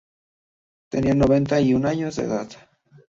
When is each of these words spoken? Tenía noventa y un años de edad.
Tenía 0.89 1.13
noventa 1.13 1.61
y 1.61 1.75
un 1.75 1.85
años 1.85 2.15
de 2.15 2.23
edad. 2.23 2.49